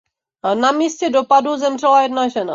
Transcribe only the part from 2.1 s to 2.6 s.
žena.